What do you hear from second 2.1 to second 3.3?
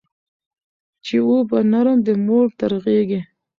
مور تر غېږي